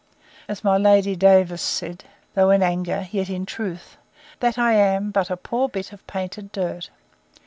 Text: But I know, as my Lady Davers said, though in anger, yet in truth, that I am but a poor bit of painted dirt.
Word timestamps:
But 0.01 0.15
I 0.15 0.17
know, 0.17 0.51
as 0.51 0.63
my 0.63 0.77
Lady 0.79 1.15
Davers 1.15 1.61
said, 1.61 2.05
though 2.33 2.49
in 2.49 2.63
anger, 2.63 3.07
yet 3.11 3.29
in 3.29 3.45
truth, 3.45 3.97
that 4.39 4.57
I 4.57 4.73
am 4.73 5.11
but 5.11 5.29
a 5.29 5.37
poor 5.37 5.69
bit 5.69 5.93
of 5.93 6.07
painted 6.07 6.51
dirt. 6.51 6.89